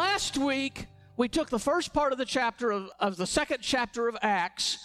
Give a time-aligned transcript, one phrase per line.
[0.00, 0.86] Last week,
[1.18, 4.78] we took the first part of the chapter of, of the second chapter of Acts,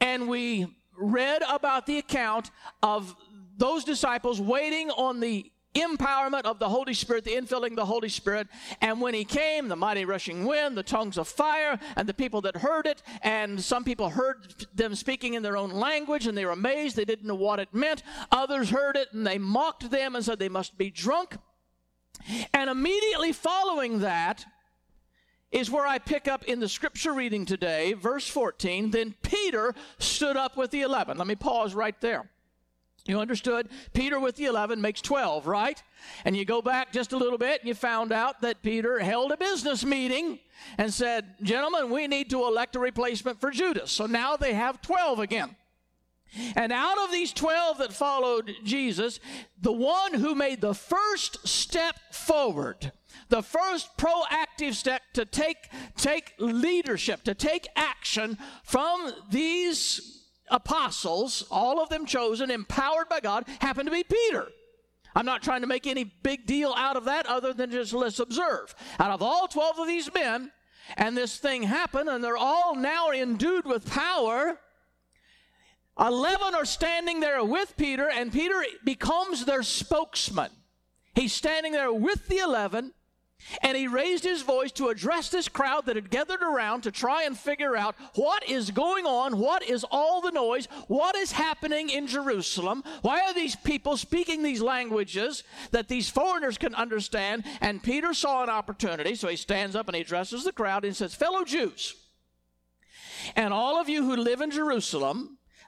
[0.00, 0.66] and we
[0.98, 2.50] read about the account
[2.82, 3.14] of
[3.56, 8.08] those disciples waiting on the empowerment of the Holy Spirit, the infilling of the Holy
[8.08, 8.48] Spirit.
[8.80, 12.40] And when he came, the mighty rushing wind, the tongues of fire, and the people
[12.40, 16.44] that heard it, and some people heard them speaking in their own language, and they
[16.44, 16.96] were amazed.
[16.96, 18.02] They didn't know what it meant.
[18.32, 21.36] Others heard it, and they mocked them and said they must be drunk.
[22.52, 24.44] And immediately following that,
[25.52, 28.92] is where I pick up in the scripture reading today, verse 14.
[28.92, 31.18] Then Peter stood up with the eleven.
[31.18, 32.30] Let me pause right there.
[33.06, 33.68] You understood?
[33.92, 35.82] Peter with the 11 makes 12, right?
[36.24, 39.32] And you go back just a little bit and you found out that Peter held
[39.32, 40.38] a business meeting
[40.76, 43.90] and said, Gentlemen, we need to elect a replacement for Judas.
[43.90, 45.56] So now they have 12 again.
[46.54, 49.20] And out of these 12 that followed Jesus,
[49.60, 52.92] the one who made the first step forward,
[53.28, 60.20] the first proactive step to take, take leadership, to take action from these
[60.50, 64.48] apostles, all of them chosen, empowered by God, happened to be Peter.
[65.14, 68.20] I'm not trying to make any big deal out of that other than just let's
[68.20, 68.74] observe.
[68.98, 70.52] Out of all 12 of these men,
[70.96, 74.58] and this thing happened, and they're all now endued with power.
[76.00, 80.50] 11 are standing there with Peter, and Peter becomes their spokesman.
[81.14, 82.92] He's standing there with the 11,
[83.62, 87.24] and he raised his voice to address this crowd that had gathered around to try
[87.24, 91.90] and figure out what is going on, what is all the noise, what is happening
[91.90, 97.44] in Jerusalem, why are these people speaking these languages that these foreigners can understand.
[97.60, 100.96] And Peter saw an opportunity, so he stands up and he addresses the crowd and
[100.96, 101.94] says, Fellow Jews,
[103.36, 105.38] and all of you who live in Jerusalem,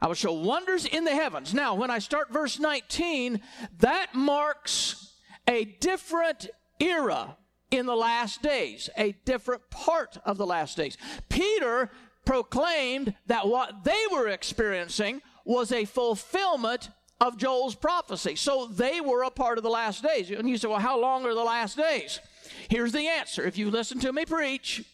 [0.00, 1.52] I will show wonders in the heavens.
[1.52, 3.40] Now, when I start verse 19,
[3.78, 5.12] that marks
[5.48, 6.48] a different
[6.78, 7.36] era
[7.70, 10.96] in the last days, a different part of the last days.
[11.28, 11.90] Peter
[12.24, 18.36] proclaimed that what they were experiencing was a fulfillment of Joel's prophecy.
[18.36, 20.30] So they were a part of the last days.
[20.30, 22.20] And you say, well, how long are the last days?
[22.68, 23.42] Here's the answer.
[23.44, 24.84] If you listen to me preach,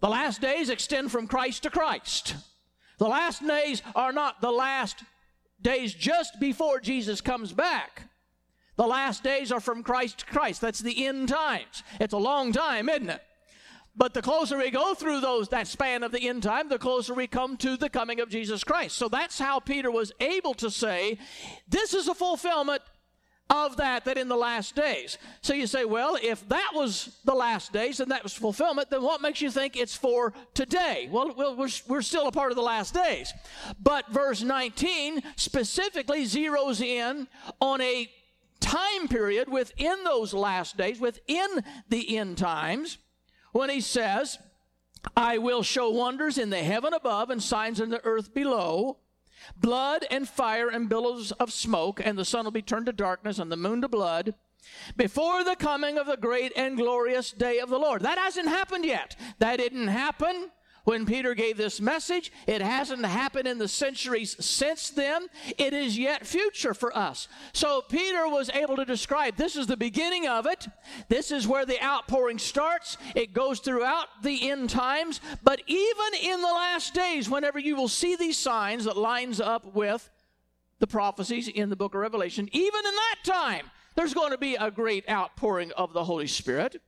[0.00, 2.36] the last days extend from Christ to Christ.
[2.98, 5.04] The last days are not the last
[5.62, 8.02] days just before Jesus comes back.
[8.76, 10.60] The last days are from Christ to Christ.
[10.60, 11.82] That's the end times.
[12.00, 13.22] It's a long time, isn't it?
[13.96, 17.14] But the closer we go through those that span of the end time, the closer
[17.14, 18.96] we come to the coming of Jesus Christ.
[18.96, 21.18] So that's how Peter was able to say,
[21.68, 22.82] this is a fulfillment
[23.50, 25.18] of that that in the last days.
[25.40, 29.02] So you say, well, if that was the last days and that was fulfillment, then
[29.02, 31.08] what makes you think it's for today?
[31.10, 33.32] Well, we're, we're still a part of the last days.
[33.82, 37.26] But verse 19 specifically zeroes in
[37.60, 38.10] on a
[38.60, 41.48] time period within those last days, within
[41.88, 42.98] the end times,
[43.52, 44.38] when he says,
[45.16, 48.98] I will show wonders in the heaven above and signs in the earth below,
[49.56, 53.38] blood and fire and billows of smoke, and the sun will be turned to darkness
[53.38, 54.34] and the moon to blood
[54.96, 58.02] before the coming of the great and glorious day of the Lord.
[58.02, 59.16] That hasn't happened yet.
[59.38, 60.50] That didn't happen
[60.88, 62.32] when Peter gave this message.
[62.46, 65.26] It hasn't happened in the centuries since then.
[65.58, 67.28] It is yet future for us.
[67.52, 70.66] So Peter was able to describe this is the beginning of it.
[71.10, 72.96] This is where the outpouring starts.
[73.14, 75.20] It goes throughout the end times.
[75.42, 79.74] But even in the last days, whenever you will see these signs that lines up
[79.74, 80.08] with
[80.78, 84.54] the prophecies in the book of Revelation, even in that time, there's going to be
[84.54, 86.80] a great outpouring of the Holy Spirit.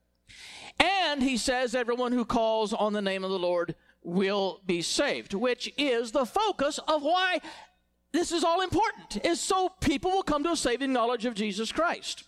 [0.78, 5.34] And he says, everyone who calls on the name of the Lord will be saved,
[5.34, 7.40] which is the focus of why
[8.12, 11.70] this is all important, is so people will come to a saving knowledge of Jesus
[11.70, 12.24] Christ.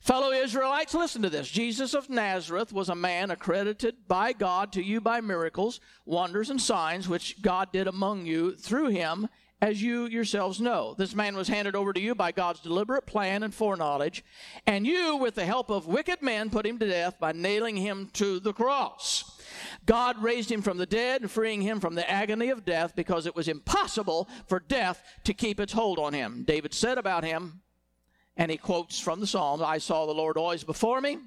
[0.00, 1.50] Fellow Israelites, listen to this.
[1.50, 6.58] Jesus of Nazareth was a man accredited by God to you by miracles, wonders, and
[6.60, 9.28] signs which God did among you through him,
[9.62, 10.94] as you yourselves know.
[10.96, 14.24] This man was handed over to you by God's deliberate plan and foreknowledge,
[14.66, 18.08] and you, with the help of wicked men, put him to death by nailing him
[18.14, 19.40] to the cross.
[19.84, 23.26] God raised him from the dead, and freeing him from the agony of death because
[23.26, 26.44] it was impossible for death to keep its hold on him.
[26.46, 27.60] David said about him,
[28.36, 31.18] and he quotes from the Psalms I saw the Lord always before me.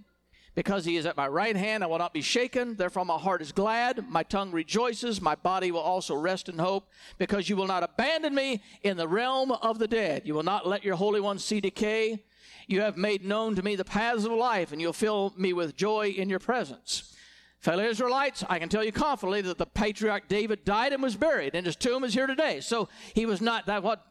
[0.56, 2.76] Because he is at my right hand, I will not be shaken.
[2.76, 4.08] Therefore, my heart is glad.
[4.10, 5.20] My tongue rejoices.
[5.20, 6.88] My body will also rest in hope.
[7.18, 10.24] Because you will not abandon me in the realm of the dead.
[10.26, 12.24] You will not let your Holy One see decay.
[12.68, 15.76] You have made known to me the paths of life, and you'll fill me with
[15.76, 17.16] joy in your presence.
[17.60, 21.56] Fellow Israelites, I can tell you confidently that the patriarch David died and was buried,
[21.56, 22.60] and his tomb is here today.
[22.60, 24.06] So he was not that what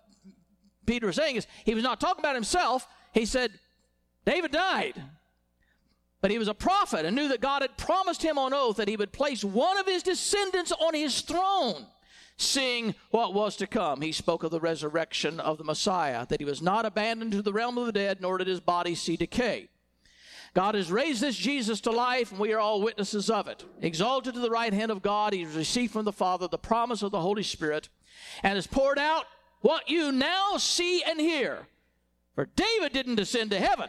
[0.86, 2.88] Peter was saying is he was not talking about himself.
[3.12, 3.52] He said,
[4.24, 5.00] David died.
[6.22, 8.88] But he was a prophet and knew that God had promised him on oath that
[8.88, 11.84] he would place one of his descendants on his throne,
[12.36, 14.00] seeing what was to come.
[14.00, 17.52] He spoke of the resurrection of the Messiah, that he was not abandoned to the
[17.52, 19.68] realm of the dead, nor did his body see decay.
[20.54, 23.64] God has raised this Jesus to life, and we are all witnesses of it.
[23.80, 27.02] Exalted to the right hand of God, he has received from the Father the promise
[27.02, 27.88] of the Holy Spirit,
[28.44, 29.24] and has poured out
[29.60, 31.66] what you now see and hear.
[32.36, 33.88] For David didn't descend to heaven,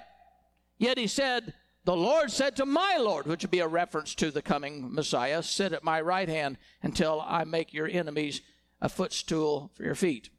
[0.80, 1.54] yet he said,
[1.86, 5.44] The Lord said to my Lord, which would be a reference to the coming Messiah,
[5.44, 8.42] Sit at my right hand until I make your enemies
[8.82, 10.30] a footstool for your feet.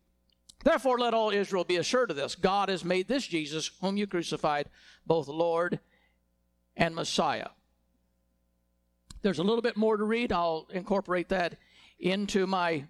[0.62, 4.06] Therefore, let all Israel be assured of this God has made this Jesus, whom you
[4.06, 4.70] crucified,
[5.06, 5.80] both Lord
[6.76, 7.48] and Messiah.
[9.20, 10.32] There's a little bit more to read.
[10.32, 11.58] I'll incorporate that
[11.98, 12.84] into my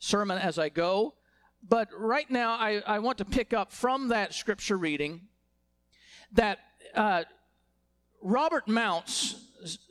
[0.00, 1.14] sermon as I go.
[1.68, 5.22] But right now, I, I want to pick up from that scripture reading
[6.32, 6.58] that
[6.94, 7.22] uh,
[8.22, 9.36] Robert Mounce,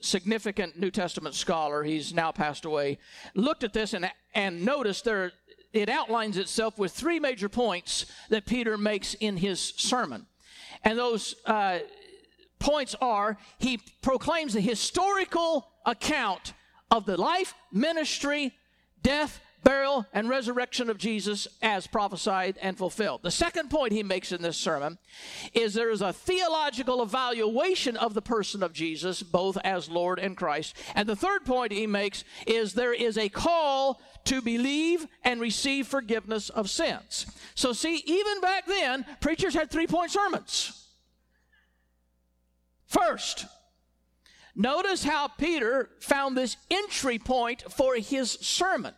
[0.01, 2.97] significant New Testament scholar, he's now passed away,
[3.35, 5.33] looked at this and, and noticed there
[5.73, 10.25] it outlines itself with three major points that Peter makes in his sermon.
[10.83, 11.79] And those uh,
[12.59, 16.53] points are he proclaims the historical account
[16.89, 18.53] of the life, ministry,
[19.01, 23.21] death, burial, and resurrection of Jesus as prophesied and fulfilled.
[23.23, 24.97] The second point he makes in this sermon
[25.53, 30.35] is there is a theological evaluation of the person of Jesus, both as Lord and
[30.35, 30.75] Christ.
[30.95, 35.87] And the third point he makes is there is a call to believe and receive
[35.87, 37.25] forgiveness of sins.
[37.55, 40.77] So, see, even back then, preachers had three point sermons.
[42.87, 43.45] First,
[44.55, 48.93] notice how Peter found this entry point for his sermon.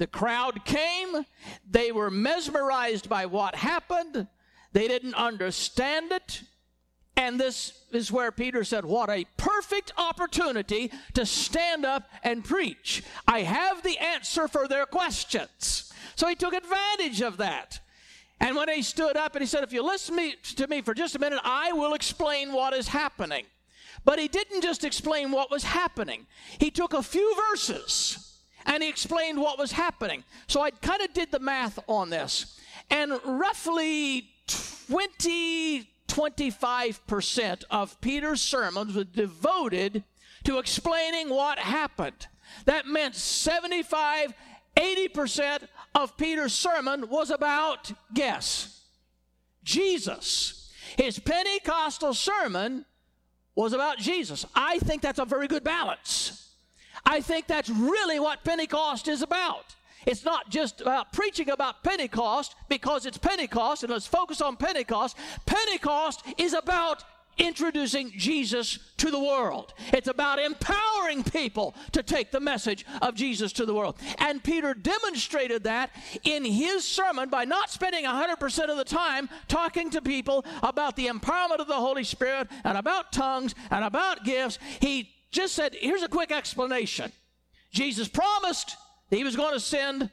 [0.00, 1.26] The crowd came,
[1.70, 4.28] they were mesmerized by what happened,
[4.72, 6.42] they didn't understand it.
[7.18, 13.02] And this is where Peter said, What a perfect opportunity to stand up and preach.
[13.28, 15.92] I have the answer for their questions.
[16.16, 17.80] So he took advantage of that.
[18.40, 21.14] And when he stood up and he said, If you listen to me for just
[21.14, 23.44] a minute, I will explain what is happening.
[24.06, 26.26] But he didn't just explain what was happening,
[26.58, 28.29] he took a few verses
[28.66, 30.24] and he explained what was happening.
[30.46, 32.58] So I kind of did the math on this.
[32.90, 34.30] And roughly
[34.88, 40.04] 20, 25% of Peter's sermons were devoted
[40.44, 42.26] to explaining what happened.
[42.64, 44.34] That meant 75,
[44.76, 48.82] 80% of Peter's sermon was about, guess,
[49.62, 50.72] Jesus.
[50.96, 52.84] His Pentecostal sermon
[53.54, 54.46] was about Jesus.
[54.54, 56.39] I think that's a very good balance.
[57.04, 59.76] I think that's really what Pentecost is about.
[60.06, 65.16] It's not just about preaching about Pentecost because it's Pentecost and let's focus on Pentecost.
[65.46, 67.04] Pentecost is about
[67.38, 69.72] introducing Jesus to the world.
[69.92, 73.96] It's about empowering people to take the message of Jesus to the world.
[74.18, 75.90] And Peter demonstrated that
[76.24, 81.06] in his sermon by not spending 100% of the time talking to people about the
[81.06, 84.58] empowerment of the Holy Spirit and about tongues and about gifts.
[84.80, 87.12] He just said, here's a quick explanation.
[87.70, 88.76] Jesus promised
[89.08, 90.10] that he was going to send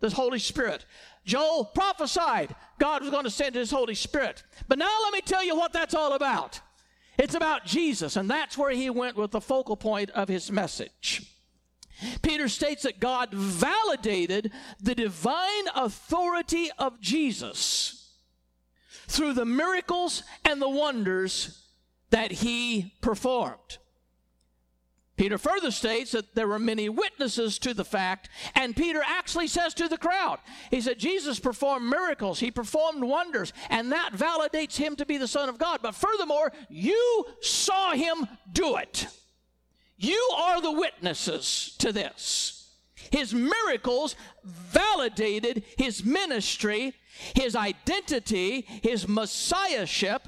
[0.00, 0.84] the Holy Spirit.
[1.24, 4.42] Joel prophesied God was going to send his Holy Spirit.
[4.68, 6.60] But now let me tell you what that's all about.
[7.18, 11.32] It's about Jesus, and that's where he went with the focal point of his message.
[12.20, 18.12] Peter states that God validated the divine authority of Jesus
[19.08, 21.62] through the miracles and the wonders
[22.10, 23.78] that he performed.
[25.16, 29.72] Peter further states that there were many witnesses to the fact, and Peter actually says
[29.74, 30.38] to the crowd,
[30.70, 35.28] he said, Jesus performed miracles, he performed wonders, and that validates him to be the
[35.28, 35.80] Son of God.
[35.82, 39.06] But furthermore, you saw him do it.
[39.96, 42.52] You are the witnesses to this.
[43.10, 46.92] His miracles validated his ministry,
[47.34, 50.26] his identity, his messiahship,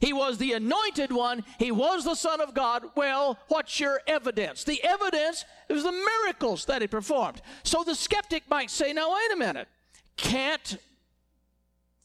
[0.00, 1.44] he was the anointed one.
[1.58, 2.84] He was the Son of God.
[2.94, 4.64] Well, what's your evidence?
[4.64, 7.42] The evidence is the miracles that he performed.
[7.62, 9.68] So the skeptic might say, now, wait a minute.
[10.16, 10.78] Can't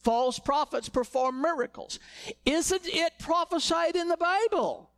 [0.02, 2.00] false prophets perform miracles?
[2.46, 4.90] Isn't it prophesied in the Bible?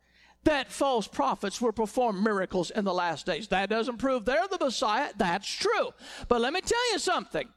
[0.46, 3.48] that false prophets will perform miracles in the last days.
[3.48, 5.10] That doesn't prove they're the Messiah.
[5.16, 5.90] That's true.
[6.28, 7.48] But let me tell you something.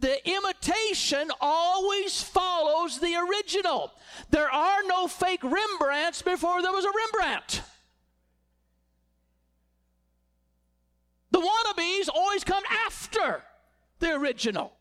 [0.00, 3.92] The imitation always follows the original.
[4.30, 7.62] There are no fake Rembrandts before there was a Rembrandt.
[11.30, 13.42] The wannabes always come after
[13.98, 14.72] the original.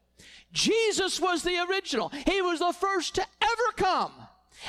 [0.52, 2.10] Jesus was the original.
[2.10, 4.12] He was the first to ever come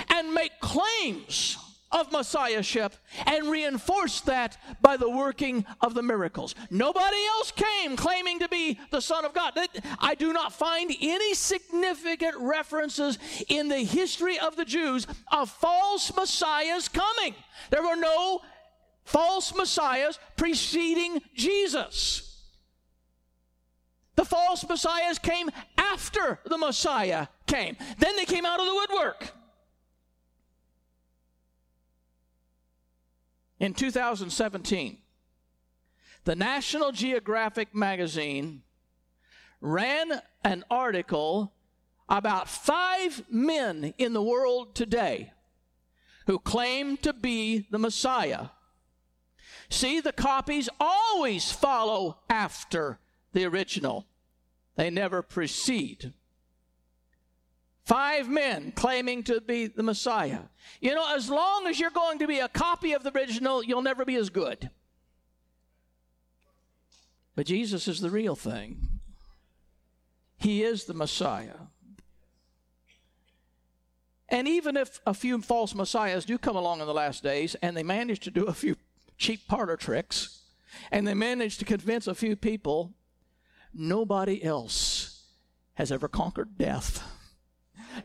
[0.09, 1.59] and make claims
[1.95, 6.57] of Messiahship and reinforced that by the working of the miracles.
[6.71, 9.57] Nobody else came claiming to be the Son of God.
[10.01, 16.15] I do not find any significant references in the history of the Jews of false
[16.17, 17.35] messiahs coming.
[17.71, 18.41] There were no
[19.05, 22.43] false messiahs preceding Jesus.
[24.17, 27.77] The false messiahs came after the Messiah came.
[27.99, 29.33] Then they came out of the woodwork.
[33.61, 34.99] In 2017,
[36.25, 38.63] the National Geographic magazine
[39.61, 41.53] ran an article
[42.09, 45.33] about five men in the world today
[46.27, 48.49] who claim to be the Messiah.
[49.71, 52.99] See, the copies always follow after
[53.33, 54.07] the original,
[54.77, 56.13] they never precede.
[57.85, 60.41] Five men claiming to be the Messiah.
[60.81, 63.83] You know, as long as you're going to be a copy of the original, you'll
[63.83, 64.71] never be as good.
[67.37, 68.89] But Jesus is the real thing.
[70.39, 71.69] He is the Messiah.
[74.31, 77.77] And even if a few false messiahs do come along in the last days and
[77.77, 78.77] they manage to do a few
[79.19, 80.41] cheap parlor tricks
[80.91, 82.95] and they manage to convince a few people,
[83.73, 85.25] nobody else
[85.75, 87.14] has ever conquered death.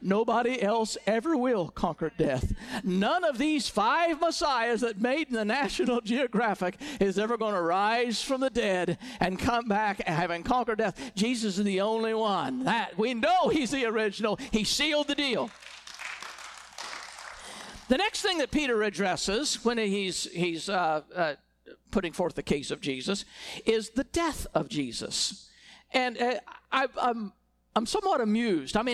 [0.02, 2.54] Nobody else ever will conquer death.
[2.84, 8.22] None of these five messiahs that made the National Geographic is ever going to rise
[8.22, 11.12] from the dead and come back having conquered death.
[11.16, 12.66] Jesus is the only one.
[12.66, 14.40] That we know he's the original.
[14.52, 15.50] He sealed the deal.
[17.90, 21.34] The next thing that Peter addresses when he's he's uh, uh,
[21.90, 23.26] putting forth the case of Jesus
[23.66, 25.50] is the death of Jesus,
[25.92, 26.36] and uh,
[26.72, 27.34] I, I'm
[27.76, 28.78] I'm somewhat amused.
[28.78, 28.88] I'm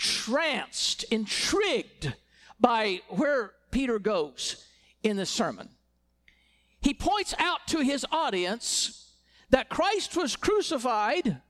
[0.00, 2.14] entranced, intrigued
[2.58, 4.64] by where Peter goes
[5.02, 5.68] in this sermon.
[6.80, 9.12] He points out to his audience
[9.50, 11.40] that Christ was crucified,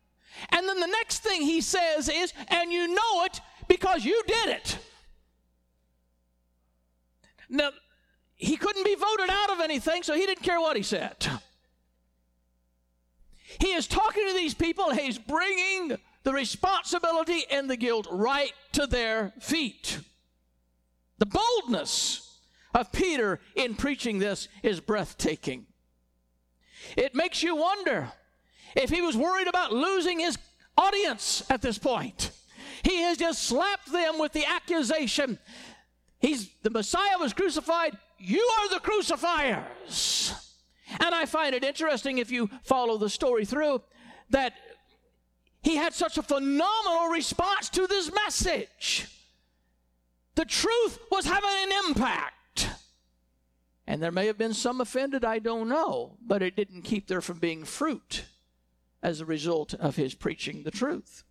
[0.50, 4.48] and then the next thing he says is, and you know it because you did
[4.48, 4.78] it.
[7.48, 7.70] Now,
[8.36, 11.26] he couldn't be voted out of anything, so he didn't care what he said.
[13.60, 18.86] He is talking to these people, he's bringing the responsibility and the guilt right to
[18.86, 20.00] their feet.
[21.18, 22.38] The boldness
[22.74, 25.66] of Peter in preaching this is breathtaking.
[26.96, 28.12] It makes you wonder
[28.76, 30.38] if he was worried about losing his
[30.78, 32.30] audience at this point.
[32.82, 35.38] He has just slapped them with the accusation
[36.20, 40.34] He's the Messiah was crucified, you are the crucifiers.
[41.00, 43.82] And I find it interesting if you follow the story through
[44.28, 44.52] that
[45.62, 49.06] he had such a phenomenal response to this message.
[50.34, 52.68] The truth was having an impact.
[53.86, 57.20] And there may have been some offended, I don't know, but it didn't keep there
[57.20, 58.24] from being fruit
[59.02, 61.24] as a result of his preaching the truth.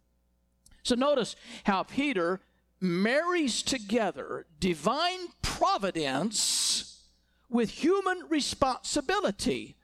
[0.83, 2.41] So notice how Peter
[2.81, 7.07] marries together divine providence
[7.49, 9.75] with human responsibility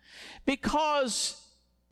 [0.45, 1.41] because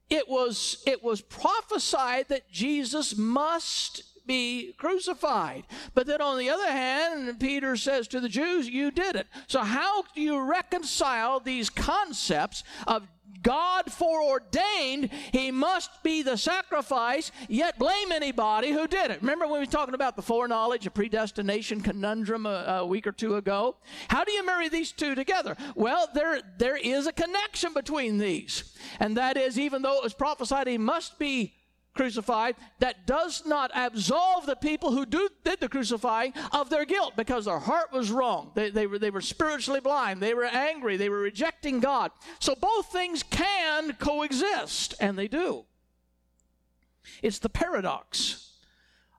[0.10, 5.64] it was, it was prophesied that Jesus must be crucified.
[5.94, 9.28] But then on the other hand, Peter says to the Jews, You did it.
[9.48, 13.08] So, how do you reconcile these concepts of
[13.44, 19.22] God foreordained he must be the sacrifice, yet blame anybody who did it.
[19.22, 23.12] Remember when we were talking about the foreknowledge, a predestination conundrum a, a week or
[23.12, 23.76] two ago?
[24.08, 25.56] How do you marry these two together?
[25.76, 28.76] Well, there, there is a connection between these.
[29.00, 31.54] And that is, even though it was prophesied he must be
[31.94, 37.14] crucified, that does not absolve the people who do, did the crucifying of their guilt
[37.16, 38.52] because their heart was wrong.
[38.56, 40.20] They, they, were, they were spiritually blind.
[40.20, 40.98] They were angry.
[40.98, 42.12] They were rejecting God.
[42.40, 45.66] So both things can coexist, and they do.
[47.22, 48.52] It's the paradox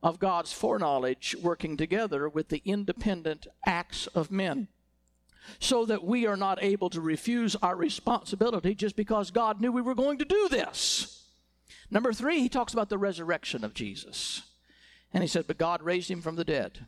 [0.02, 4.68] of God's foreknowledge working together with the independent acts of men
[5.58, 9.82] so that we are not able to refuse our responsibility just because God knew we
[9.82, 11.23] were going to do this.
[11.90, 14.42] Number three, he talks about the resurrection of Jesus.
[15.12, 16.86] And he said, But God raised him from the dead,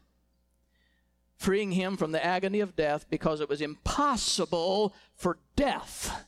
[1.37, 6.25] freeing him from the agony of death because it was impossible for death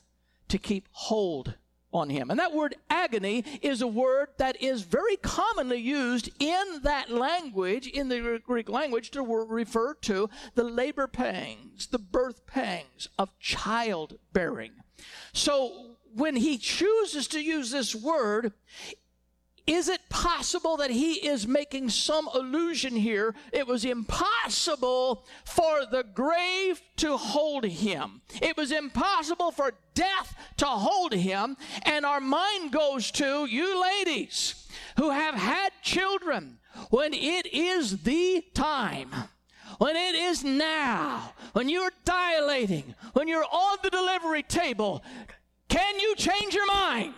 [0.47, 1.55] to keep hold
[1.91, 2.29] on him.
[2.29, 7.87] And that word agony is a word that is very commonly used in that language,
[7.87, 14.71] in the Greek language, to refer to the labor pangs, the birth pangs of childbearing.
[15.33, 18.53] So when he chooses to use this word,
[19.69, 23.35] is it possible that he is making some allusion here?
[23.53, 28.21] It was impossible for the grave to hold him.
[28.41, 31.55] It was impossible for death to hold him.
[31.83, 36.57] And our mind goes to you ladies who have had children
[36.89, 39.11] when it is the time
[39.77, 45.01] when it is now, when you're dilating, when you're on the delivery table,
[45.69, 47.13] can you change your mind?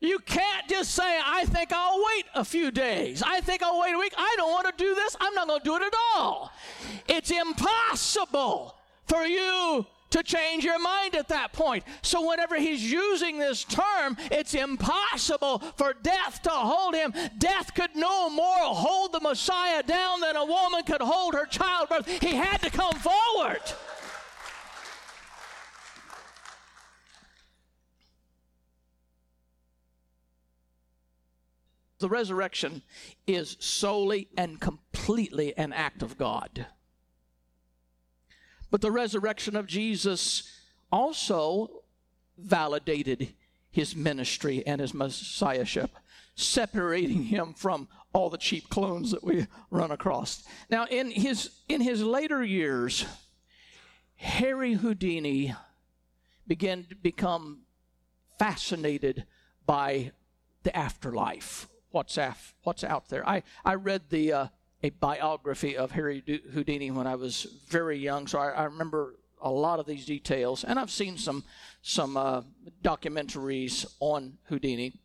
[0.00, 3.22] You can't just say, I think I'll wait a few days.
[3.22, 4.14] I think I'll wait a week.
[4.16, 5.14] I don't want to do this.
[5.20, 6.50] I'm not going to do it at all.
[7.06, 11.84] It's impossible for you to change your mind at that point.
[12.02, 17.12] So, whenever he's using this term, it's impossible for death to hold him.
[17.38, 22.06] Death could no more hold the Messiah down than a woman could hold her childbirth.
[22.20, 23.60] He had to come forward.
[32.00, 32.82] The resurrection
[33.26, 36.66] is solely and completely an act of God.
[38.70, 40.50] But the resurrection of Jesus
[40.92, 41.82] also
[42.38, 43.34] validated
[43.70, 45.90] his ministry and his messiahship,
[46.34, 50.44] separating him from all the cheap clones that we run across.
[50.68, 53.04] Now, in his in his later years,
[54.16, 55.54] Harry Houdini
[56.46, 57.62] began to become
[58.38, 59.24] fascinated
[59.66, 60.12] by
[60.62, 63.28] the afterlife what's, af, what's out there.
[63.28, 64.46] I, I read the uh,
[64.82, 69.50] a biography of Harry Houdini when I was very young, so I, I remember a
[69.50, 71.44] lot of these details, and I've seen some
[71.82, 72.42] some uh,
[72.82, 75.00] documentaries on Houdini.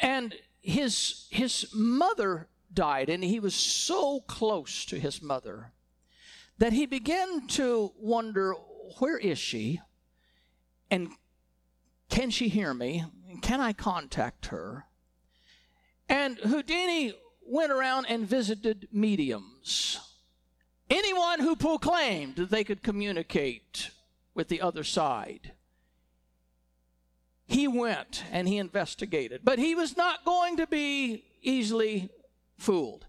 [0.00, 5.72] And his his mother died, and he was so close to his mother
[6.58, 8.54] that he began to wonder,
[8.98, 9.80] where is she?
[10.90, 11.10] And
[12.08, 13.04] can she hear me?
[13.42, 14.86] Can I contact her?
[16.08, 17.14] And Houdini
[17.50, 19.98] went around and visited mediums.
[20.88, 23.90] Anyone who proclaimed that they could communicate
[24.34, 25.52] with the other side.
[27.46, 32.08] He went and he investigated, but he was not going to be easily
[32.56, 33.06] fooled.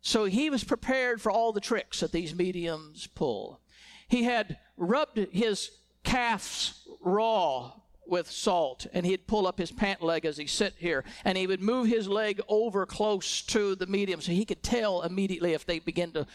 [0.00, 3.60] So he was prepared for all the tricks that these mediums pull.
[4.06, 5.72] He had rubbed his
[6.04, 7.72] calves raw
[8.08, 11.46] with salt and he'd pull up his pant leg as he sit here and he
[11.46, 15.66] would move his leg over close to the medium so he could tell immediately if
[15.66, 16.26] they begin to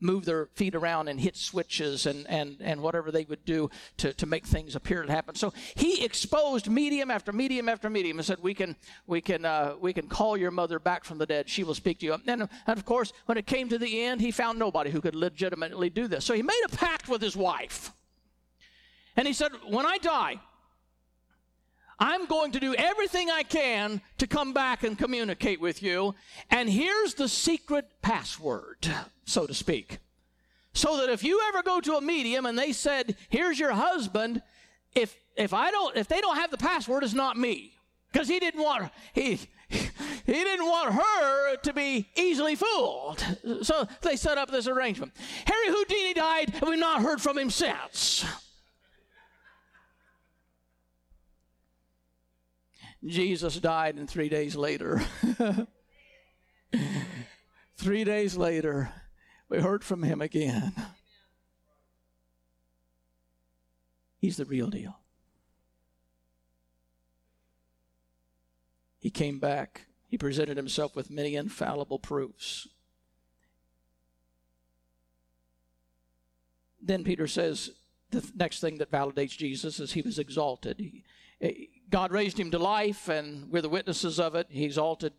[0.00, 4.12] move their feet around and hit switches and, and, and whatever they would do to,
[4.14, 5.34] to make things appear to happen.
[5.34, 9.74] So he exposed medium after medium after medium and said, we can, we can, uh,
[9.80, 11.48] we can call your mother back from the dead.
[11.48, 12.14] She will speak to you.
[12.14, 15.14] And, and of course, when it came to the end, he found nobody who could
[15.14, 16.24] legitimately do this.
[16.24, 17.92] So he made a pact with his wife.
[19.16, 20.40] And he said, when I die,
[22.00, 26.14] I'm going to do everything I can to come back and communicate with you.
[26.50, 28.88] And here's the secret password,
[29.26, 29.98] so to speak.
[30.72, 34.40] So that if you ever go to a medium and they said, here's your husband,
[34.94, 37.74] if if I don't if they don't have the password, it's not me.
[38.12, 39.88] Because he didn't want he he
[40.32, 43.24] didn't want her to be easily fooled.
[43.62, 45.12] So they set up this arrangement.
[45.44, 48.24] Harry Houdini died, and we've not heard from him since.
[53.04, 55.02] Jesus died, and three days later,
[57.76, 58.92] three days later,
[59.48, 60.72] we heard from him again.
[64.18, 64.98] He's the real deal.
[68.98, 69.86] He came back.
[70.08, 72.68] He presented himself with many infallible proofs.
[76.82, 77.70] Then Peter says
[78.10, 80.78] the next thing that validates Jesus is he was exalted.
[80.78, 81.04] He,
[81.90, 84.46] God raised him to life, and we're the witnesses of it.
[84.50, 85.12] He exalted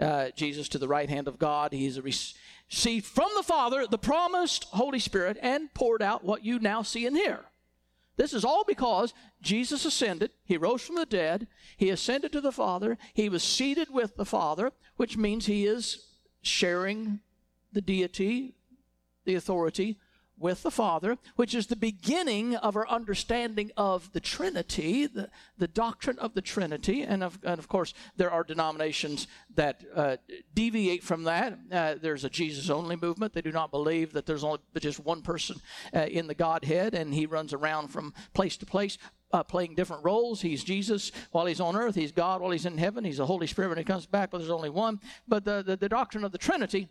[0.00, 1.72] uh, Jesus to the right hand of God.
[1.72, 6.82] He's received from the Father the promised Holy Spirit and poured out what you now
[6.82, 7.46] see and hear.
[8.16, 12.52] This is all because Jesus ascended, he rose from the dead, he ascended to the
[12.52, 16.04] Father, he was seated with the Father, which means he is
[16.42, 17.20] sharing
[17.72, 18.56] the deity,
[19.24, 19.98] the authority
[20.38, 25.68] with the Father, which is the beginning of our understanding of the Trinity, the, the
[25.68, 27.02] doctrine of the Trinity.
[27.02, 30.16] And of, and of course, there are denominations that uh,
[30.54, 31.58] deviate from that.
[31.70, 33.32] Uh, there's a Jesus only movement.
[33.32, 35.56] They do not believe that there's only just one person
[35.94, 38.98] uh, in the Godhead and he runs around from place to place.
[39.30, 40.40] Uh, playing different roles.
[40.40, 41.94] He's Jesus while he's on earth.
[41.94, 43.04] He's God while he's in heaven.
[43.04, 45.00] He's the Holy Spirit when he comes back, but there's only one.
[45.26, 46.88] But the, the, the doctrine of the Trinity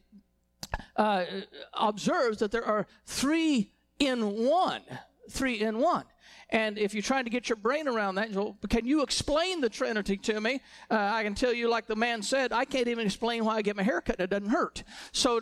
[0.96, 1.26] uh,
[1.74, 4.82] observes that there are three in one.
[5.30, 6.06] Three in one.
[6.50, 8.30] And if you're trying to get your brain around that,
[8.70, 10.62] can you explain the Trinity to me?
[10.90, 13.62] Uh, I can tell you, like the man said, I can't even explain why I
[13.62, 14.84] get my hair cut and it doesn't hurt.
[15.12, 15.42] So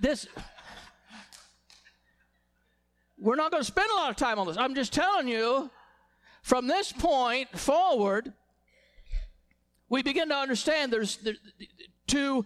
[0.00, 0.26] this,
[3.16, 4.56] we're not going to spend a lot of time on this.
[4.56, 5.70] I'm just telling you,
[6.42, 8.32] from this point forward,
[9.88, 11.38] we begin to understand there's, there's
[12.08, 12.44] two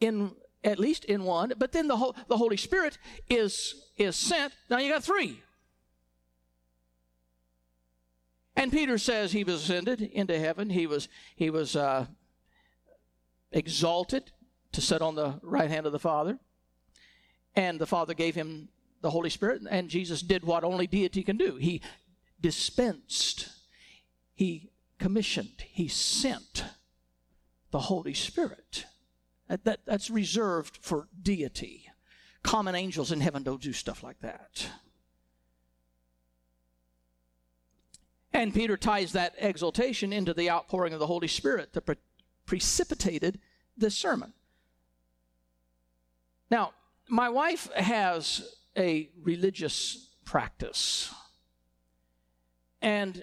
[0.00, 0.32] in
[0.66, 2.98] at least in one, but then the, the Holy Spirit
[3.30, 4.52] is, is sent.
[4.68, 5.40] Now you got three.
[8.56, 10.68] And Peter says he was ascended into heaven.
[10.70, 12.06] He was, he was uh,
[13.52, 14.32] exalted
[14.72, 16.38] to sit on the right hand of the Father.
[17.54, 18.68] And the Father gave him
[19.02, 21.56] the Holy Spirit, and Jesus did what only deity can do.
[21.56, 21.80] He
[22.40, 23.50] dispensed,
[24.34, 26.64] he commissioned, he sent
[27.70, 28.86] the Holy Spirit.
[29.48, 31.88] That, that, that's reserved for deity.
[32.42, 34.68] Common angels in heaven don't do stuff like that.
[38.32, 41.96] And Peter ties that exaltation into the outpouring of the Holy Spirit that pre-
[42.44, 43.40] precipitated
[43.76, 44.32] this sermon.
[46.50, 46.72] Now,
[47.08, 51.12] my wife has a religious practice.
[52.82, 53.22] And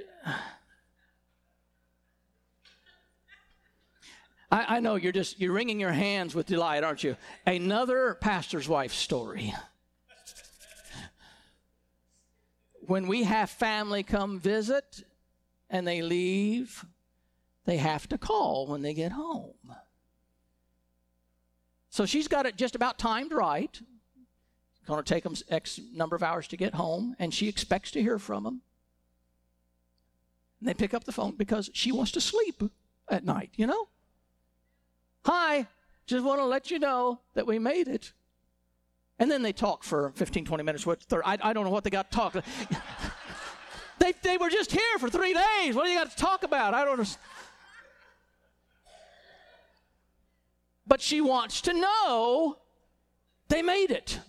[4.53, 7.15] I, I know you're just you're wringing your hands with delight, aren't you?
[7.47, 9.51] Another pastor's wife story.
[12.81, 15.03] When we have family come visit
[15.71, 16.85] and they leave,
[17.65, 19.55] they have to call when they get home.
[21.89, 23.71] So she's got it just about timed right.
[23.71, 27.89] It's going to take them X number of hours to get home, and she expects
[27.91, 28.61] to hear from them.
[30.59, 32.61] And they pick up the phone because she wants to sleep
[33.09, 33.87] at night, you know?
[35.25, 35.67] Hi,
[36.05, 38.11] just want to let you know that we made it.
[39.19, 40.85] And then they talk for 15, 20 minutes.
[40.85, 42.33] What, I, I don't know what they got to talk.
[43.99, 45.75] they, they were just here for three days.
[45.75, 46.73] What do you got to talk about?
[46.73, 47.05] I don't know.
[50.85, 52.57] But she wants to know
[53.47, 54.19] they made it.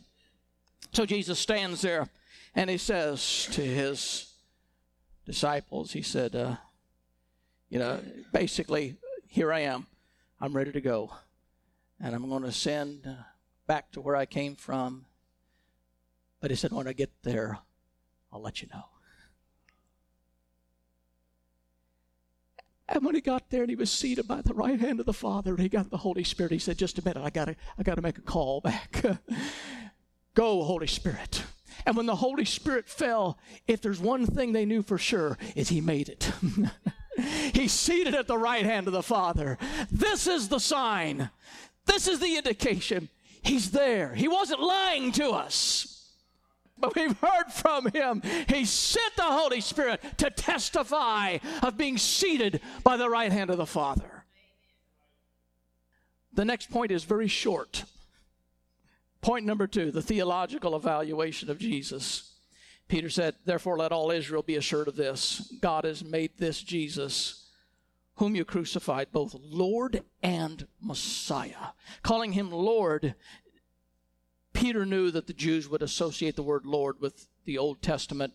[0.93, 2.09] So Jesus stands there
[2.55, 4.33] and he says to his
[5.27, 6.57] disciples, he said, uh,
[7.69, 8.01] you know,
[8.33, 9.89] basically, here I am.
[10.41, 11.13] I'm ready to go.
[12.01, 13.07] And I'm going to send
[13.67, 15.07] back to where I came from.
[16.41, 17.59] But he said, when I get there,
[18.33, 18.85] I'll let you know.
[22.89, 25.13] And when he got there and he was seated by the right hand of the
[25.13, 27.83] Father, and he got the Holy Spirit, he said, Just a minute, I gotta I
[27.83, 29.03] gotta make a call back.
[30.35, 31.45] Go, Holy Spirit.
[31.87, 35.71] And when the Holy Spirit fell, if there's one thing they knew for sure, is
[35.71, 36.31] he made it.
[37.53, 39.59] He's seated at the right hand of the Father.
[39.91, 41.31] This is the sign.
[41.87, 43.09] This is the indication.
[43.43, 44.15] He's there.
[44.15, 46.11] He wasn't lying to us.
[46.79, 48.23] But we've heard from him.
[48.49, 53.59] He sent the Holy Spirit to testify of being seated by the right hand of
[53.59, 54.25] the Father.
[56.33, 57.85] The next point is very short.
[59.21, 62.34] Point number two the theological evaluation of Jesus.
[62.95, 67.49] Peter said, Therefore, let all Israel be assured of this God has made this Jesus,
[68.19, 71.73] whom you crucified, both Lord and Messiah.
[72.05, 73.17] Calling him Lord,
[74.53, 78.33] Peter knew that the Jews would associate the word Lord with the Old Testament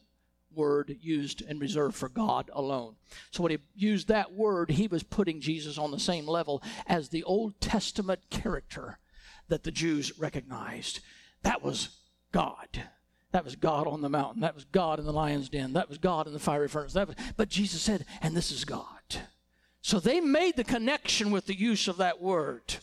[0.53, 2.95] word used and reserved for God alone.
[3.31, 7.07] So when he used that word, he was putting Jesus on the same level as
[7.07, 8.99] the Old Testament character
[9.47, 10.99] that the Jews recognized.
[11.43, 11.99] That was
[12.33, 12.89] God.
[13.31, 14.41] That was God on the mountain.
[14.41, 15.73] That was God in the lion's den.
[15.73, 16.93] That was God in the fiery furnace.
[16.93, 18.85] That was, but Jesus said, and this is God.
[19.81, 22.77] So they made the connection with the use of that word.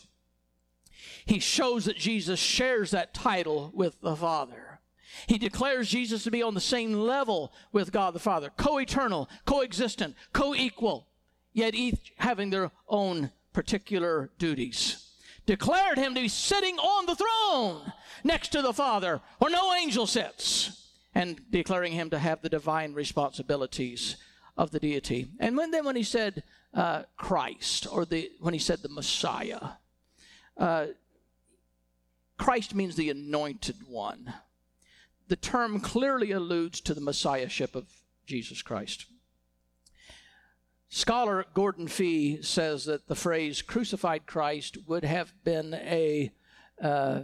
[1.25, 4.79] He shows that Jesus shares that title with the Father.
[5.27, 9.29] He declares Jesus to be on the same level with God the Father, co eternal,
[9.45, 11.07] co-existent, co equal,
[11.53, 15.06] yet each having their own particular duties.
[15.47, 20.05] Declared him to be sitting on the throne next to the Father, where no angel
[20.05, 24.17] sits, and declaring him to have the divine responsibilities
[24.57, 25.29] of the deity.
[25.39, 29.59] And when, then when he said uh, Christ, or the, when he said the Messiah,
[30.57, 30.87] uh,
[32.37, 34.33] Christ means the anointed one.
[35.27, 37.87] The term clearly alludes to the messiahship of
[38.25, 39.05] Jesus Christ.
[40.89, 46.31] Scholar Gordon Fee says that the phrase crucified Christ would have been a,
[46.81, 47.21] uh,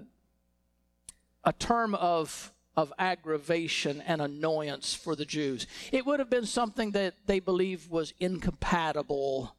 [1.45, 5.65] a term of, of aggravation and annoyance for the Jews.
[5.93, 9.56] It would have been something that they believed was incompatible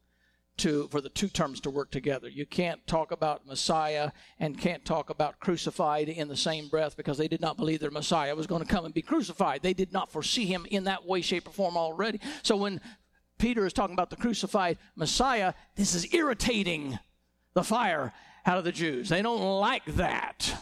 [0.57, 2.29] to for the two terms to work together.
[2.29, 7.19] You can't talk about Messiah and can't talk about crucified in the same breath because
[7.19, 9.63] they did not believe their Messiah was going to come and be crucified.
[9.63, 12.21] They did not foresee him in that way, shape, or form already.
[12.43, 12.81] So when
[13.39, 16.99] Peter is talking about the crucified Messiah, this is irritating
[17.55, 18.13] the fire
[18.47, 19.09] out of the Jews.
[19.09, 20.55] They don't like that.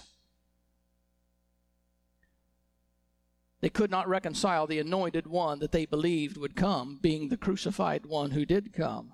[3.60, 8.06] They could not reconcile the anointed one that they believed would come, being the crucified
[8.06, 9.12] one who did come.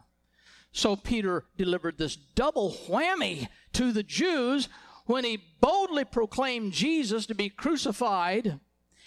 [0.73, 4.69] So Peter delivered this double whammy to the Jews
[5.05, 8.59] when he boldly proclaimed Jesus to be crucified,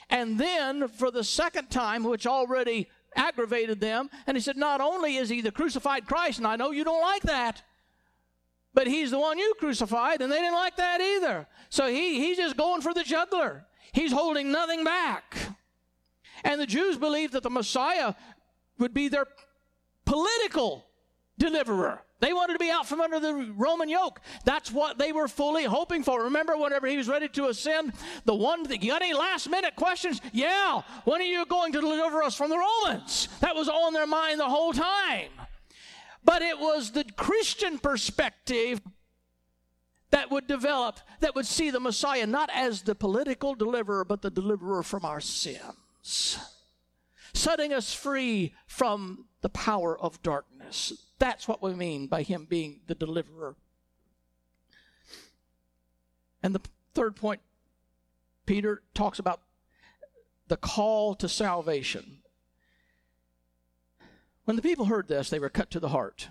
[0.09, 4.09] and then for the second time, which already aggravated them.
[4.27, 7.01] And he said, Not only is he the crucified Christ, and I know you don't
[7.01, 7.63] like that,
[8.73, 11.47] but he's the one you crucified, and they didn't like that either.
[11.69, 13.65] So he, he's just going for the juggler.
[13.91, 15.35] He's holding nothing back.
[16.43, 18.13] And the Jews believed that the Messiah
[18.79, 19.27] would be their
[20.05, 20.85] political
[21.37, 22.01] deliverer.
[22.21, 24.21] They wanted to be out from under the Roman yoke.
[24.45, 26.23] That's what they were fully hoping for.
[26.23, 27.93] Remember, whenever he was ready to ascend,
[28.25, 30.21] the one you got any last minute questions?
[30.31, 30.83] Yeah.
[31.03, 33.27] When are you going to deliver us from the Romans?
[33.41, 35.29] That was on their mind the whole time.
[36.23, 38.79] But it was the Christian perspective
[40.11, 44.29] that would develop, that would see the Messiah not as the political deliverer, but the
[44.29, 46.37] deliverer from our sins,
[47.33, 52.79] setting us free from the power of darkness that's what we mean by him being
[52.87, 53.55] the deliverer.
[56.41, 56.61] And the
[56.95, 57.41] third point,
[58.47, 59.39] Peter talks about
[60.47, 62.23] the call to salvation.
[64.45, 66.29] When the people heard this, they were cut to the heart.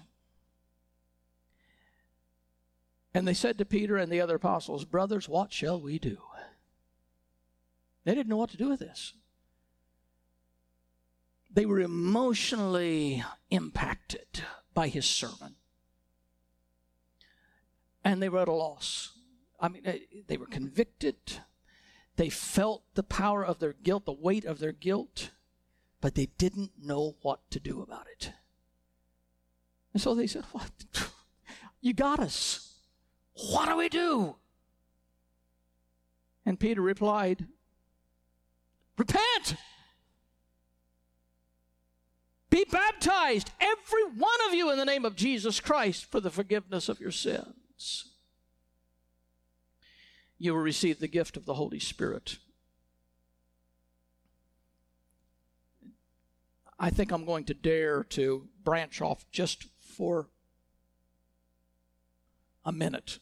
[3.14, 6.18] And they said to Peter and the other apostles, Brothers, what shall we do?
[8.03, 9.12] They didn't know what to do with this.
[11.48, 14.42] They were emotionally impacted
[14.74, 15.56] by his sermon.
[18.04, 19.12] And they were at a loss.
[19.61, 19.83] I mean,
[20.26, 21.16] they were convicted.
[22.16, 25.30] They felt the power of their guilt, the weight of their guilt,
[26.00, 28.33] but they didn't know what to do about it.
[29.92, 30.70] And so they said, What?
[31.83, 32.74] You got us.
[33.33, 34.37] What do we do?
[36.44, 37.46] And Peter replied,
[38.98, 39.56] Repent!
[42.50, 46.88] Be baptized, every one of you, in the name of Jesus Christ for the forgiveness
[46.88, 48.06] of your sins.
[50.36, 52.38] You will receive the gift of the Holy Spirit.
[56.78, 60.28] I think I'm going to dare to branch off just for
[62.64, 63.18] a minute.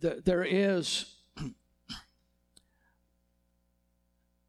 [0.00, 1.14] There is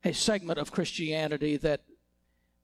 [0.03, 1.81] a segment of Christianity that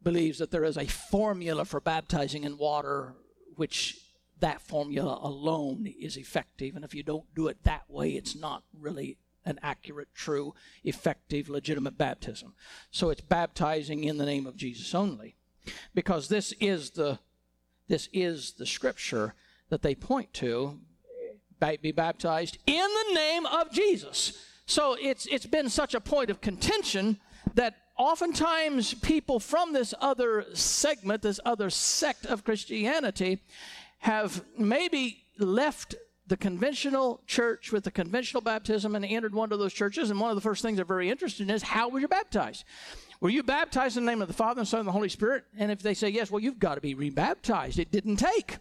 [0.03, 3.13] believes that there is a formula for baptizing in water,
[3.55, 3.99] which
[4.39, 6.75] that formula alone is effective.
[6.75, 11.49] And if you don't do it that way, it's not really an accurate, true, effective,
[11.49, 12.53] legitimate baptism.
[12.91, 15.35] So it's baptizing in the name of Jesus only.
[15.93, 17.19] Because this is the
[17.87, 19.33] this is the scripture
[19.69, 20.79] that they point to
[21.81, 24.45] be baptized in the name of Jesus.
[24.65, 27.19] So it's it's been such a point of contention
[27.55, 33.41] that oftentimes people from this other segment, this other sect of Christianity,
[33.99, 35.95] have maybe left
[36.27, 40.09] the conventional church with the conventional baptism and entered one of those churches.
[40.09, 42.65] And one of the first things they're very interested in is how were you baptized?
[43.21, 45.45] Were you baptized in the name of the Father and Son and the Holy Spirit?
[45.57, 47.79] And if they say yes, well, you've got to be rebaptized.
[47.79, 48.57] It didn't take.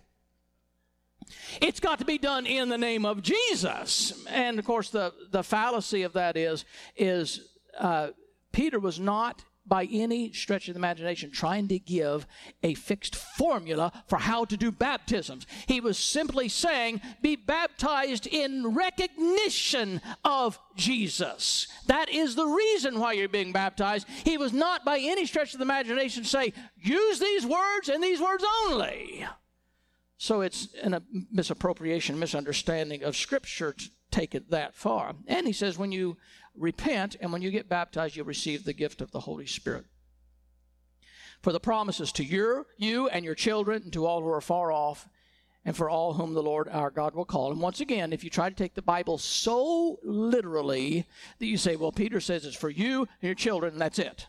[1.61, 4.25] It's got to be done in the name of Jesus.
[4.29, 6.65] And of course, the, the fallacy of that is,
[6.97, 8.09] is uh,
[8.57, 12.27] Peter was not by any stretch of the imagination trying to give
[12.63, 15.47] a fixed formula for how to do baptisms.
[15.67, 21.69] He was simply saying, be baptized in recognition of Jesus.
[21.87, 24.07] That is the reason why you're being baptized.
[24.25, 28.23] He was not by any stretch of the imagination say, use these words and these
[28.23, 29.27] words only.
[30.17, 33.77] So it's a misappropriation, misunderstanding of Scripture
[34.17, 35.15] take it that far.
[35.27, 36.17] And he says, when you
[36.57, 39.85] repent and when you get baptized, you'll receive the gift of the Holy Spirit.
[41.43, 44.73] For the promises to your, you and your children, and to all who are far
[44.73, 45.07] off,
[45.67, 47.51] and for all whom the Lord our God will call.
[47.51, 51.07] And once again, if you try to take the Bible so literally
[51.39, 54.29] that you say, well, Peter says it's for you and your children, and that's it.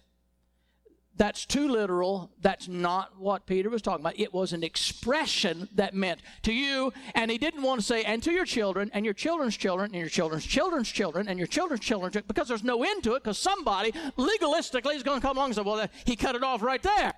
[1.17, 2.31] That's too literal.
[2.41, 4.19] That's not what Peter was talking about.
[4.19, 8.21] It was an expression that meant to you, and he didn't want to say, and
[8.23, 11.83] to your children, and your children's children, and your children's children's children, and your children's
[11.83, 15.47] children, because there's no end to it, because somebody legalistically is going to come along
[15.47, 17.13] and say, well, he cut it off right there.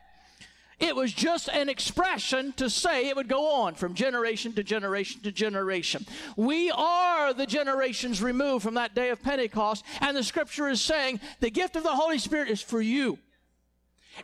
[0.80, 5.22] It was just an expression to say it would go on from generation to generation
[5.24, 6.06] to generation.
[6.38, 11.20] We are the generations removed from that day of Pentecost, and the scripture is saying
[11.42, 13.20] the gift of the Holy Spirit is for you.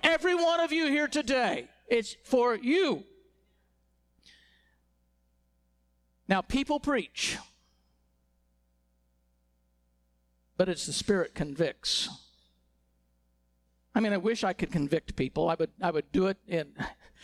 [0.03, 3.03] Every one of you here today, it's for you.
[6.27, 7.37] Now, people preach,
[10.57, 12.09] but it's the Spirit convicts.
[13.93, 15.49] I mean, I wish I could convict people.
[15.49, 16.73] I would, I would do it in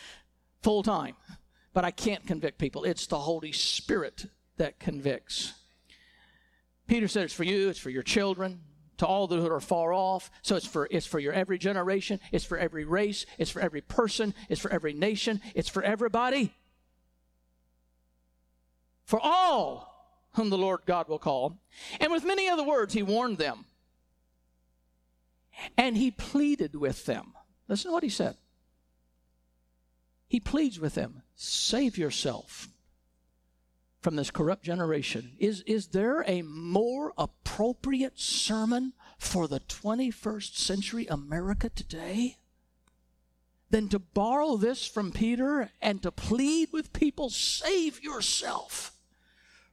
[0.61, 1.15] full time,
[1.73, 2.83] but I can't convict people.
[2.83, 5.53] It's the Holy Spirit that convicts.
[6.87, 8.61] Peter said it's for you, it's for your children,
[9.01, 10.29] to all those who are far off.
[10.43, 13.81] So it's for it's for your every generation, it's for every race, it's for every
[13.81, 16.53] person, it's for every nation, it's for everybody.
[19.05, 19.91] For all
[20.33, 21.57] whom the Lord God will call.
[21.99, 23.65] And with many other words he warned them.
[25.75, 27.33] And he pleaded with them.
[27.67, 28.37] Listen to what he said.
[30.27, 32.67] He pleads with them, save yourself
[34.01, 35.33] from this corrupt generation.
[35.37, 42.37] Is, is there a more appropriate sermon for the 21st century America today
[43.69, 48.93] than to borrow this from Peter and to plead with people, save yourself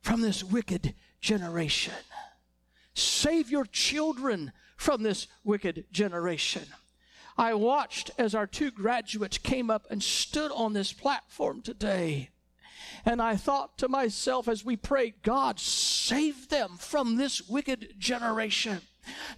[0.03, 1.95] from this wicked generation?
[2.95, 6.67] Save your children from this wicked generation.
[7.39, 12.31] I watched as our two graduates came up and stood on this platform today
[13.09, 18.83] and I thought to myself as we prayed, God, save them from this wicked generation.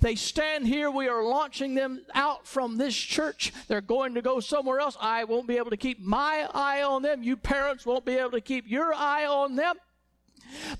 [0.00, 0.90] They stand here.
[0.90, 3.52] We are launching them out from this church.
[3.68, 4.96] They're going to go somewhere else.
[5.00, 7.22] I won't be able to keep my eye on them.
[7.22, 9.76] You parents won't be able to keep your eye on them.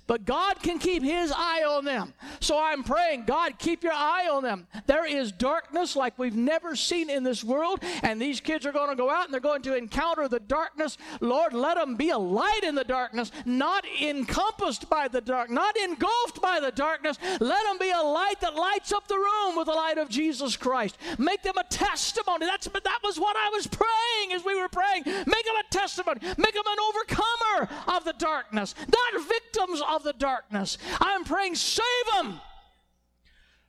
[0.06, 2.14] But God can keep His eye on them.
[2.40, 4.66] So I'm praying, God, keep your eye on them.
[4.86, 8.90] There is darkness like we've never seen in this world, and these kids are going
[8.90, 10.96] to go out and they're going to encounter the darkness.
[11.20, 15.76] Lord, let them be a light in the darkness, not encompassed by the dark, not
[15.76, 17.18] engulfed by the darkness.
[17.40, 20.56] Let them be a light that lights up the room with the light of Jesus
[20.56, 20.96] Christ.
[21.18, 22.46] Make them a testimony.
[22.46, 25.04] That's that was what I was praying as we were praying.
[25.04, 26.20] Make them a testimony.
[26.22, 30.78] Make them an overcomer of the darkness, not victim victims of the darkness.
[31.00, 32.40] I'm praying, save them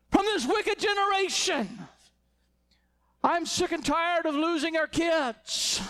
[0.10, 1.80] from this wicked generation.
[3.24, 5.82] I'm sick and tired of losing our kids.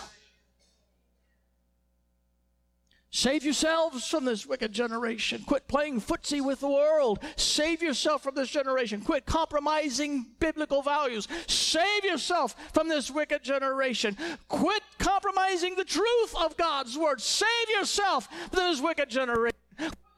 [3.14, 5.42] Save yourselves from this wicked generation.
[5.46, 7.18] Quit playing footsie with the world.
[7.36, 9.02] Save yourself from this generation.
[9.02, 11.28] Quit compromising biblical values.
[11.46, 14.16] Save yourself from this wicked generation.
[14.48, 17.20] Quit compromising the truth of God's word.
[17.20, 19.52] Save yourself from this wicked generation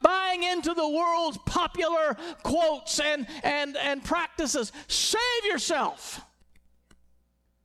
[0.01, 4.71] buying into the world's popular quotes and, and, and practices.
[4.87, 6.21] Save yourself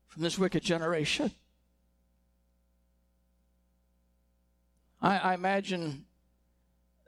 [0.09, 1.31] from this wicked generation.
[5.03, 6.05] I, I imagine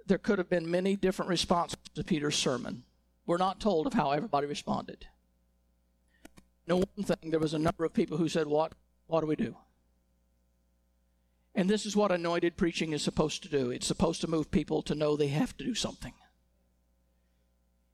[0.07, 2.85] there could have been many different responses to Peter's sermon.
[3.27, 5.07] We're not told of how everybody responded.
[6.67, 8.73] No one thing, there was a number of people who said, What,
[9.07, 9.57] what do we do?
[11.63, 14.83] And this is what anointed preaching is supposed to do it's supposed to move people
[14.83, 16.13] to know they have to do something.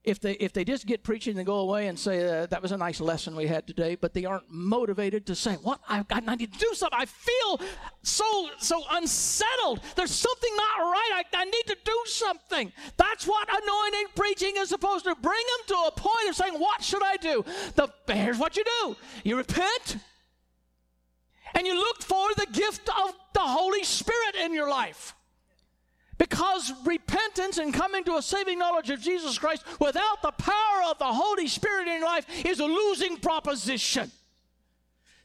[0.04, 2.72] If they, if they just get preaching and go away and say, uh, that was
[2.72, 6.24] a nice lesson we had today, but they aren't motivated to say, what, I've got,
[6.26, 6.98] I need to do something.
[6.98, 7.60] I feel
[8.02, 9.80] so, so unsettled.
[9.96, 11.10] There's something not right.
[11.16, 12.72] I, I need to do something.
[12.96, 16.82] That's what anointed preaching is supposed to bring them to a point of saying, what
[16.82, 17.44] should I do?
[17.74, 18.96] The, here's what you do.
[19.24, 19.98] You repent,
[21.55, 25.14] and you look for the gift of the Holy Spirit in your life.
[26.18, 30.99] Because repentance and coming to a saving knowledge of Jesus Christ without the power of
[30.99, 34.11] the Holy Spirit in your life is a losing proposition.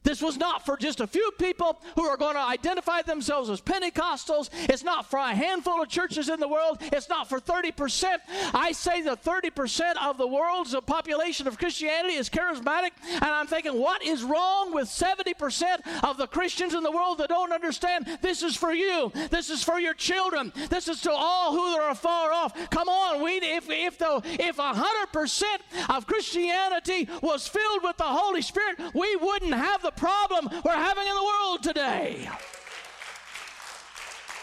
[0.03, 3.61] This was not for just a few people who are going to identify themselves as
[3.61, 4.49] Pentecostals.
[4.69, 6.77] It's not for a handful of churches in the world.
[6.81, 8.17] It's not for 30%.
[8.53, 12.91] I say the 30% of the world's uh, population of Christianity is charismatic.
[13.13, 17.29] And I'm thinking, what is wrong with 70% of the Christians in the world that
[17.29, 19.11] don't understand this is for you?
[19.29, 20.51] This is for your children.
[20.69, 22.69] This is to all who are far off.
[22.69, 25.43] Come on, we, if, if, the, if 100%
[25.89, 31.07] of Christianity was filled with the Holy Spirit, we wouldn't have the problem we're having
[31.07, 32.29] in the world today.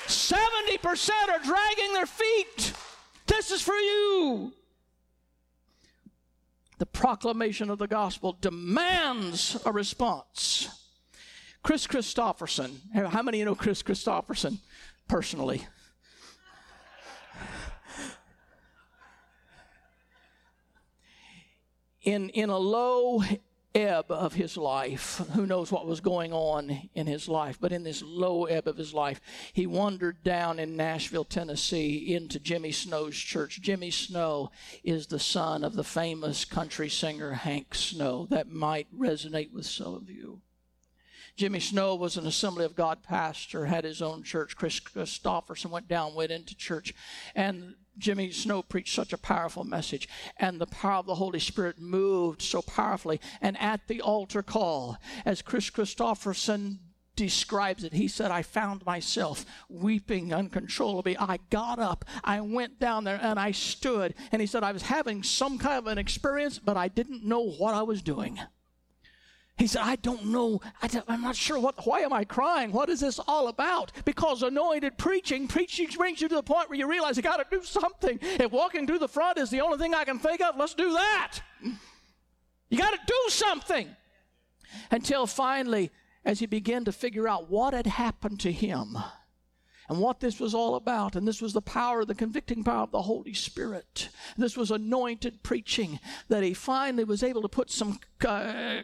[0.07, 2.73] 70% are dragging their feet.
[3.27, 4.53] This is for you.
[6.79, 10.69] The proclamation of the gospel demands a response.
[11.63, 12.79] Chris Kristofferson.
[12.95, 14.59] How many of you know Chris Kristofferson
[15.07, 15.67] personally?
[22.03, 23.23] In, in a low
[23.75, 25.21] ebb of his life.
[25.35, 27.59] Who knows what was going on in his life?
[27.61, 29.21] But in this low ebb of his life,
[29.53, 33.61] he wandered down in Nashville, Tennessee, into Jimmy Snow's church.
[33.61, 34.51] Jimmy Snow
[34.83, 38.27] is the son of the famous country singer Hank Snow.
[38.31, 40.41] That might resonate with some of you.
[41.37, 44.57] Jimmy Snow was an Assembly of God pastor, had his own church.
[44.57, 46.93] Chris Kristofferson went down, went into church,
[47.35, 51.79] and Jimmy Snow preached such a powerful message, and the power of the Holy Spirit
[51.79, 53.21] moved so powerfully.
[53.41, 56.79] And at the altar call, as Chris Kristofferson
[57.17, 57.93] describes it.
[57.93, 61.19] He said, I found myself weeping uncontrollably.
[61.19, 64.15] I got up, I went down there, and I stood.
[64.33, 67.47] And he said, I was having some kind of an experience, but I didn't know
[67.47, 68.41] what I was doing.
[69.61, 70.59] He said, I don't know.
[70.81, 72.73] I am not sure what, why am I crying?
[72.73, 73.93] What is this all about?
[74.07, 77.59] Because anointed preaching, preaching brings you to the point where you realize you got to
[77.59, 78.19] do something.
[78.23, 80.95] If walking through the front is the only thing I can think of, let's do
[80.95, 81.41] that.
[82.71, 83.95] You got to do something.
[84.91, 85.91] Until finally,
[86.25, 88.97] as he began to figure out what had happened to him
[89.91, 92.93] and what this was all about, and this was the power, the convicting power of
[92.93, 94.09] the Holy Spirit.
[94.39, 97.99] This was anointed preaching that he finally was able to put some.
[98.25, 98.83] Uh,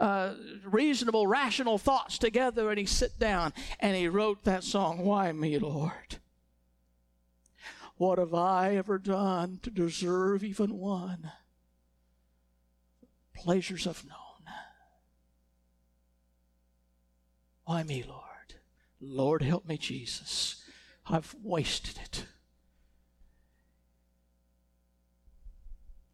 [0.00, 5.30] uh, reasonable, rational thoughts together, and he sit down and he wrote that song, Why
[5.30, 6.16] Me, Lord?
[7.96, 11.30] What have I ever done to deserve even one?
[13.36, 14.54] Pleasures of known.
[17.66, 18.23] Why me, Lord?
[19.06, 20.62] Lord, help me, Jesus.
[21.06, 22.24] I've wasted it.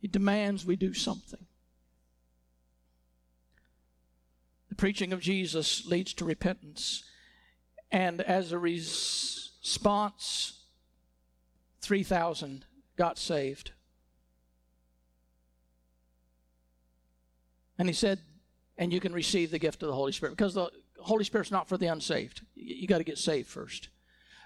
[0.01, 1.47] He demands we do something.
[4.69, 7.05] The preaching of Jesus leads to repentance.
[7.91, 10.61] And as a response,
[11.83, 12.65] 3,000
[12.97, 13.73] got saved.
[17.79, 18.21] And he said,
[18.79, 21.69] and you can receive the gift of the Holy Spirit because the Holy Spirit's not
[21.69, 22.43] for the unsaved.
[22.77, 23.89] You got to get saved first.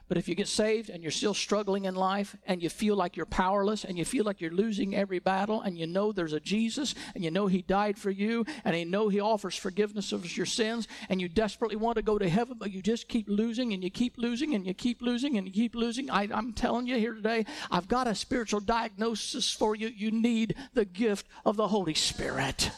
[0.07, 3.17] But if you get saved and you're still struggling in life and you feel like
[3.17, 6.41] you're powerless and you feel like you're losing every battle and you know there's a
[6.41, 10.37] Jesus and you know he died for you and you know he offers forgiveness of
[10.37, 13.73] your sins and you desperately want to go to heaven but you just keep losing
[13.73, 16.87] and you keep losing and you keep losing and you keep losing, I, I'm telling
[16.87, 19.89] you here today, I've got a spiritual diagnosis for you.
[19.89, 22.71] You need the gift of the Holy Spirit.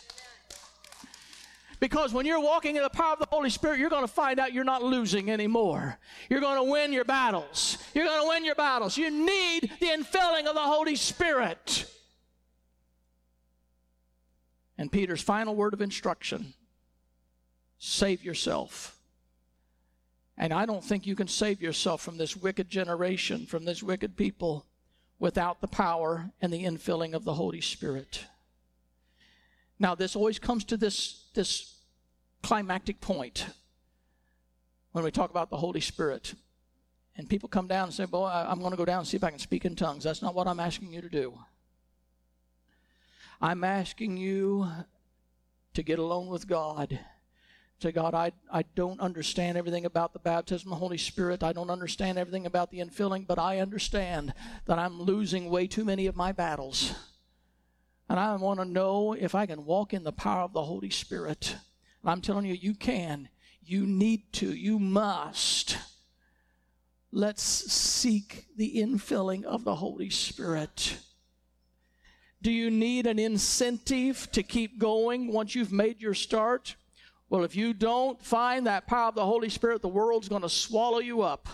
[1.78, 4.40] Because when you're walking in the power of the Holy Spirit, you're going to find
[4.40, 5.98] out you're not losing anymore.
[6.30, 7.78] You're going to win your battles.
[7.94, 8.96] You're going to win your battles.
[8.96, 11.90] You need the infilling of the Holy Spirit.
[14.78, 16.54] And Peter's final word of instruction
[17.78, 18.98] save yourself.
[20.38, 24.16] And I don't think you can save yourself from this wicked generation, from this wicked
[24.16, 24.66] people,
[25.18, 28.26] without the power and the infilling of the Holy Spirit.
[29.78, 31.76] Now, this always comes to this, this
[32.42, 33.46] climactic point
[34.92, 36.34] when we talk about the Holy Spirit.
[37.16, 39.24] And people come down and say, Boy, I'm going to go down and see if
[39.24, 40.04] I can speak in tongues.
[40.04, 41.38] That's not what I'm asking you to do.
[43.40, 44.66] I'm asking you
[45.74, 46.98] to get alone with God.
[47.82, 51.42] Say, God, I, I don't understand everything about the baptism of the Holy Spirit.
[51.42, 54.32] I don't understand everything about the infilling, but I understand
[54.64, 56.94] that I'm losing way too many of my battles.
[58.08, 60.90] And I want to know if I can walk in the power of the Holy
[60.90, 61.56] Spirit.
[62.04, 63.28] I'm telling you, you can.
[63.62, 64.54] You need to.
[64.54, 65.76] You must.
[67.10, 70.98] Let's seek the infilling of the Holy Spirit.
[72.42, 76.76] Do you need an incentive to keep going once you've made your start?
[77.28, 80.48] Well, if you don't find that power of the Holy Spirit, the world's going to
[80.48, 81.48] swallow you up.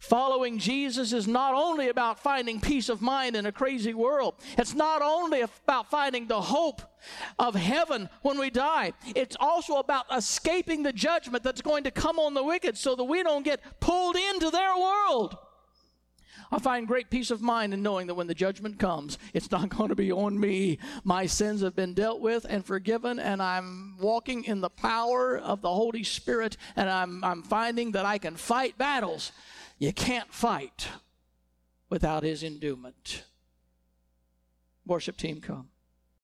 [0.00, 4.74] Following Jesus is not only about finding peace of mind in a crazy world, it's
[4.74, 6.80] not only about finding the hope
[7.38, 12.18] of heaven when we die, it's also about escaping the judgment that's going to come
[12.18, 15.36] on the wicked so that we don't get pulled into their world.
[16.50, 19.68] I find great peace of mind in knowing that when the judgment comes, it's not
[19.76, 20.78] going to be on me.
[21.04, 25.60] My sins have been dealt with and forgiven, and I'm walking in the power of
[25.60, 29.32] the Holy Spirit, and I'm, I'm finding that I can fight battles
[29.80, 30.88] you can't fight
[31.88, 33.24] without his endowment.
[34.86, 35.69] Worship team, come.